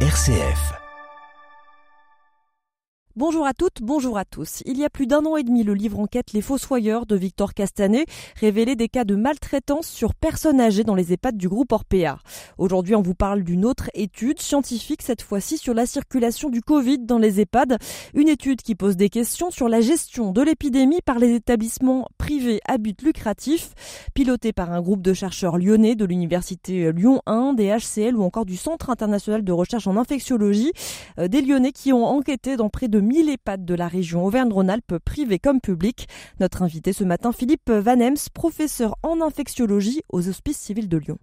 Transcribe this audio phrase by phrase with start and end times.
[0.00, 0.85] RCF.
[3.18, 4.62] Bonjour à toutes, bonjour à tous.
[4.66, 7.54] Il y a plus d'un an et demi, le livre enquête Les Fossoyeurs de Victor
[7.54, 8.04] Castanet
[8.38, 12.18] révélait des cas de maltraitance sur personnes âgées dans les EHPAD du groupe Orpea.
[12.58, 16.98] Aujourd'hui, on vous parle d'une autre étude scientifique, cette fois-ci sur la circulation du Covid
[16.98, 17.78] dans les EHPAD.
[18.12, 22.60] Une étude qui pose des questions sur la gestion de l'épidémie par les établissements privés
[22.66, 23.70] à but lucratif,
[24.12, 28.44] pilotée par un groupe de chercheurs lyonnais de l'université Lyon 1, des HCL ou encore
[28.44, 30.72] du Centre international de recherche en infectiologie,
[31.18, 34.98] euh, des lyonnais qui ont enquêté dans près de 1000 EHPAD de la région Auvergne-Rhône-Alpes,
[35.04, 36.08] privés comme publics.
[36.40, 41.18] Notre invité ce matin, Philippe Vanems, professeur en infectiologie aux Hospices civils de Lyon.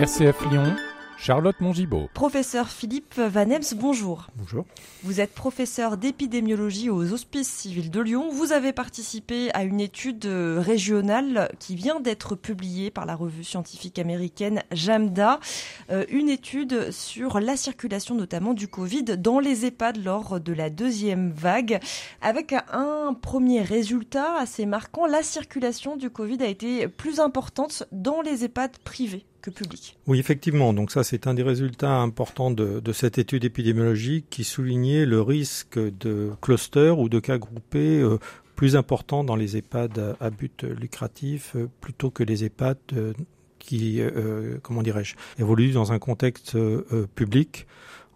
[0.00, 0.74] RCF Lyon,
[1.20, 2.08] Charlotte Mongibaud.
[2.14, 4.28] Professeur Philippe Vanems, bonjour.
[4.36, 4.64] Bonjour.
[5.02, 8.28] Vous êtes professeur d'épidémiologie aux Hospices civils de Lyon.
[8.30, 13.42] Vous avez participé à une étude euh, régionale qui vient d'être publiée par la revue
[13.42, 15.40] scientifique américaine JAMDA.
[15.90, 20.70] Euh, une étude sur la circulation notamment du Covid dans les EHPAD lors de la
[20.70, 21.80] deuxième vague.
[22.22, 28.22] Avec un premier résultat assez marquant, la circulation du Covid a été plus importante dans
[28.22, 29.64] les EHPAD privés que.
[30.06, 30.72] Oui, effectivement.
[30.72, 35.20] Donc ça, c'est un des résultats importants de, de, cette étude épidémiologique qui soulignait le
[35.20, 38.18] risque de cluster ou de cas groupés euh,
[38.56, 43.12] plus important dans les EHPAD à but lucratif euh, plutôt que les EHPAD euh,
[43.58, 44.00] qui,
[44.62, 46.56] comment dirais-je, évoluent dans un contexte
[47.16, 47.66] public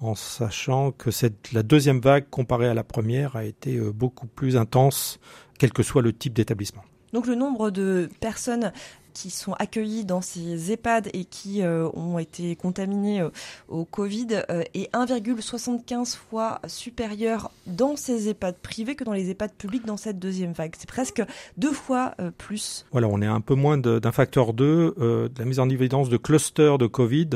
[0.00, 4.58] en sachant que cette, la deuxième vague comparée à la première a été beaucoup plus
[4.58, 5.20] intense,
[5.58, 6.82] quel que soit le type d'établissement.
[7.12, 8.72] Donc le nombre de personnes
[9.18, 13.30] qui sont accueillis dans ces EHPAD et qui euh, ont été contaminés euh,
[13.66, 19.52] au Covid euh, est 1,75 fois supérieur dans ces EHPAD privés que dans les EHPAD
[19.54, 20.74] publics dans cette deuxième vague.
[20.78, 21.20] C'est presque
[21.56, 22.86] deux fois plus.
[22.92, 26.08] Voilà, on est un peu moins d'un facteur 2 euh, de la mise en évidence
[26.08, 27.30] de clusters de Covid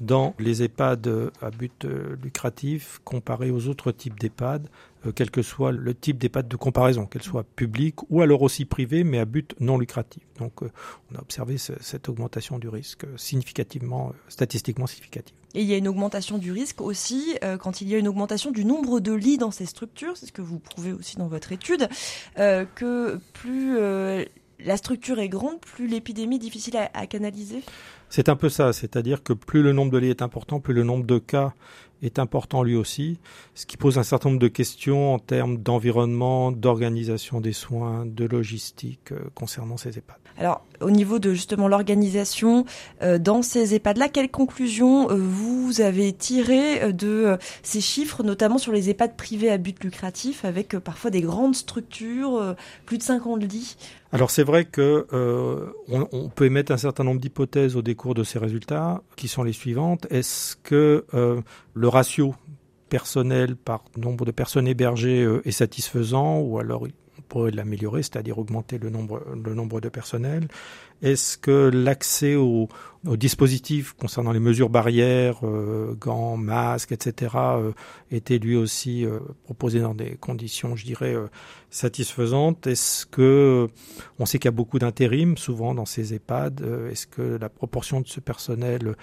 [0.00, 4.68] dans les EHPAD à but euh, lucratif comparé aux autres types d'EHPAD,
[5.06, 8.64] euh, quel que soit le type d'EHPAD de comparaison, qu'elle soit publique ou alors aussi
[8.64, 10.22] privée, mais à but non lucratif.
[10.38, 10.70] Donc euh,
[11.10, 15.34] on a observé ce, cette augmentation du risque significativement, statistiquement significative.
[15.54, 18.50] Et il y a une augmentation du risque aussi quand il y a une augmentation
[18.50, 21.52] du nombre de lits dans ces structures, c'est ce que vous prouvez aussi dans votre
[21.52, 21.88] étude,
[22.36, 23.78] que plus
[24.64, 27.62] la structure est grande, plus l'épidémie est difficile à, canaliser?
[28.08, 30.82] C'est un peu ça, c'est-à-dire que plus le nombre de lits est important, plus le
[30.82, 31.52] nombre de cas
[32.02, 33.18] est important lui aussi,
[33.54, 38.24] ce qui pose un certain nombre de questions en termes d'environnement, d'organisation des soins, de
[38.24, 40.16] logistique euh, concernant ces EHPAD.
[40.38, 42.64] Alors, au niveau de justement l'organisation
[43.02, 48.72] euh, dans ces EHPAD-là, quelles conclusions euh, vous avez tirées de ces chiffres, notamment sur
[48.72, 52.54] les EHPAD privés à but lucratif, avec parfois des grandes structures,
[52.86, 53.76] plus de 50 lits?
[54.10, 58.14] Alors c'est vrai que euh, on, on, peut émettre un certain nombre d'hypothèses au décours
[58.14, 60.06] de ces résultats, qui sont les suivantes.
[60.08, 61.42] Est-ce que euh,
[61.88, 62.34] ratio
[62.88, 66.86] personnel par nombre de personnes hébergées euh, est satisfaisant ou alors
[67.18, 70.48] on pourrait l'améliorer, c'est-à-dire augmenter le nombre, de personnel?
[71.02, 72.68] Est-ce que l'accès aux,
[73.04, 77.72] dispositifs concernant les mesures barrières, euh, gants, masques, etc., euh,
[78.10, 79.04] était lui aussi
[79.44, 81.16] proposé dans des conditions, je dirais,
[81.70, 82.66] satisfaisantes?
[82.68, 83.66] Est-ce que
[84.20, 88.00] on sait qu'il y a beaucoup d'intérim souvent dans ces EHPAD Est-ce que la proportion
[88.00, 88.94] de ce personnel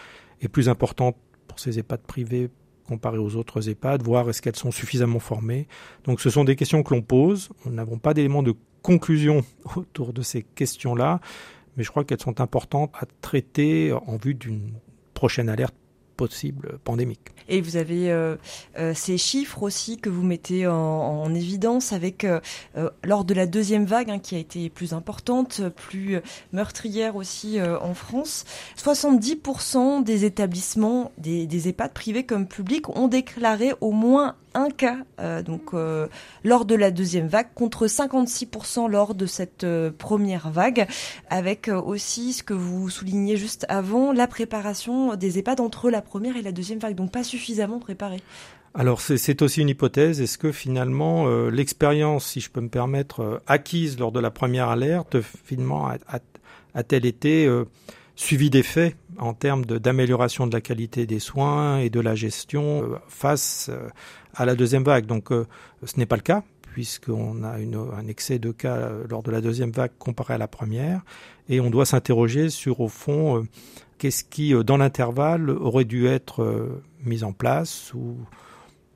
[0.41, 2.49] est plus importante pour ces EHPAD privés
[2.87, 5.67] comparées aux autres EHPAD, voir est-ce qu'elles sont suffisamment formées.
[6.03, 7.49] Donc ce sont des questions que l'on pose.
[7.65, 9.43] Nous n'avons pas d'éléments de conclusion
[9.75, 11.19] autour de ces questions-là,
[11.77, 14.73] mais je crois qu'elles sont importantes à traiter en vue d'une
[15.13, 15.75] prochaine alerte
[16.15, 17.35] possible pandémique.
[17.47, 18.35] Et vous avez euh,
[18.79, 22.39] euh, ces chiffres aussi que vous mettez en, en évidence avec euh,
[23.03, 26.19] lors de la deuxième vague hein, qui a été plus importante, plus
[26.53, 28.45] meurtrière aussi en France.
[28.77, 34.99] 70% des établissements, des, des, EHPAD privés comme publics, ont déclaré au moins un cas
[35.41, 35.71] donc
[36.43, 39.65] lors de la deuxième vague contre 56% lors de cette
[39.97, 40.87] première vague
[41.29, 46.37] avec aussi ce que vous soulignez juste avant la préparation des EHPAD entre la première
[46.37, 48.21] et la deuxième vague donc pas suffisamment préparé.
[48.77, 50.19] Alors c'est aussi une hypothèse.
[50.19, 54.31] Est-ce que finalement euh, l'expérience, si je peux me permettre, euh, acquise lors de la
[54.31, 55.89] première alerte, finalement
[56.73, 57.63] a-t-elle été euh,
[58.17, 58.65] suivie des
[59.17, 63.71] en termes d'amélioration de, la qualité des soins et de la gestion face
[64.33, 65.05] à la deuxième vague?
[65.05, 66.43] Donc ce n'est pas le cas
[66.75, 70.49] puisqu'on a un excès de cas euh, lors de la deuxième vague comparé à la
[70.49, 71.05] première,
[71.47, 73.43] et on doit s'interroger sur au fond euh,
[73.97, 78.17] qu'est-ce qui, euh, dans l'intervalle, aurait dû être mis en place ou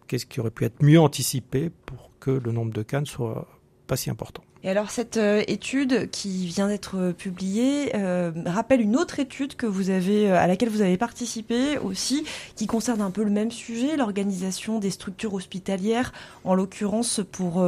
[0.07, 3.47] qu'est-ce qui aurait pu être mieux anticipé pour que le nombre de cas ne soit
[3.87, 4.43] pas si important.
[4.63, 9.55] Et alors cette euh, étude qui vient d'être euh, publiée euh, rappelle une autre étude
[9.55, 12.25] que vous avez à laquelle vous avez participé aussi,
[12.57, 16.11] qui concerne un peu le même sujet, l'organisation des structures hospitalières,
[16.43, 17.63] en l'occurrence pour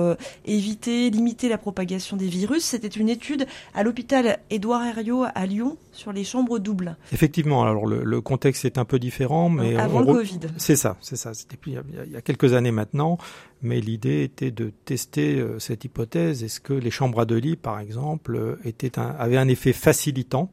[0.45, 2.63] éviter, limiter la propagation des virus.
[2.63, 6.97] C'était une étude à l'hôpital Édouard Herriot à Lyon sur les chambres doubles.
[7.11, 10.39] Effectivement, alors le, contexte est un peu différent, mais avant le Covid.
[10.57, 11.33] C'est ça, c'est ça.
[11.33, 13.17] C'était il y a quelques années maintenant,
[13.61, 16.43] mais l'idée était de tester cette hypothèse.
[16.43, 20.51] Est-ce que les chambres à deux lits, par exemple, euh, avaient un effet facilitant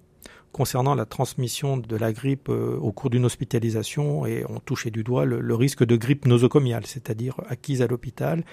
[0.53, 5.05] concernant la transmission de la grippe euh, au cours d'une hospitalisation et on touchait du
[5.05, 8.45] doigt le, risque de grippe nosocomiale, c'est-à-dire acquise à l'hôpital.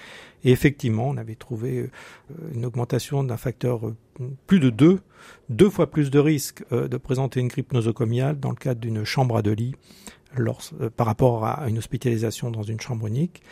[0.44, 1.90] Et effectivement, on avait trouvé euh,
[2.54, 3.80] une augmentation d'un facteur
[4.46, 5.00] plus de deux,
[5.48, 9.36] deux fois plus de risque de présenter une grippe nosocomiale dans le cadre d'une chambre
[9.36, 9.74] à deux lits
[10.96, 13.42] par rapport à une hospitalisation dans une chambre unique.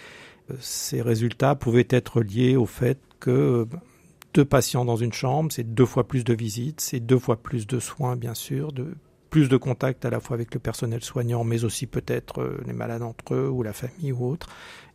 [0.61, 3.67] Ces résultats pouvaient être liés au fait que
[4.35, 7.67] deux patients dans une chambre, c'est deux fois plus de visites, c'est deux fois plus
[7.67, 8.95] de soins, bien sûr, de
[9.31, 12.73] plus de contacts à la fois avec le personnel soignant, mais aussi peut-être euh, les
[12.73, 14.49] malades entre eux ou la famille ou autre,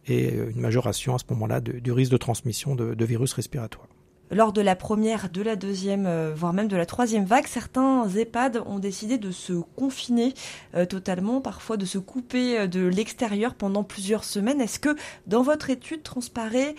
[0.07, 3.87] et euh, une majoration à ce moment-là du risque de transmission de virus respiratoires
[4.31, 8.07] lors de la première, de la deuxième, euh, voire même de la troisième vague, certains
[8.07, 10.33] EHPAD ont décidé de se confiner
[10.75, 14.61] euh, totalement, parfois de se couper euh, de l'extérieur pendant plusieurs semaines.
[14.61, 14.95] Est-ce que
[15.27, 16.75] dans votre étude transparaît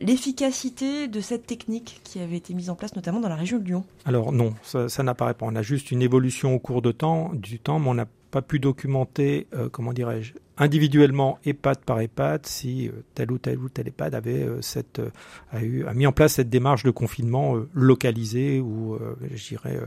[0.00, 3.64] l'efficacité de cette technique qui avait été mise en place notamment dans la région de
[3.64, 3.84] Lyon?
[4.06, 5.44] Alors non, ça, n'apparaît pas.
[5.44, 8.40] On a juste une évolution au cours de temps, du temps, mais on n'a pas
[8.40, 13.88] pu documenter, comment dirais-je, individuellement, EHPAD par EHPAD, si euh, tel ou tel ou tel
[13.88, 15.10] EHPAD avait euh, cette, euh,
[15.52, 18.98] a, eu, a mis en place cette démarche de confinement localisée ou,
[19.32, 19.78] je dirais,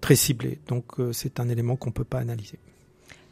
[0.00, 0.58] très ciblée.
[0.68, 2.58] Donc, c'est un élément qu'on ne peut pas analyser.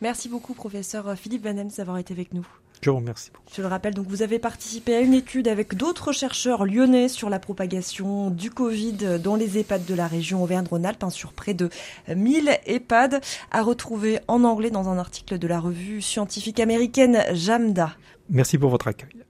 [0.01, 2.47] Merci beaucoup, professeur Philippe Van d'avoir été avec nous.
[2.83, 3.31] Je vous remercie.
[3.55, 7.31] Je le rappelle, donc vous avez participé à une étude avec d'autres chercheurs lyonnais sur
[7.31, 11.71] la propagation du Covid dans les EHPAD de la région Auvergne-Rhône-Alpes, hein, sur près de
[12.09, 17.93] 1000 EHPAD, à retrouver en anglais dans un article de la revue scientifique américaine JAMDA.
[18.29, 19.24] Merci pour votre accueil.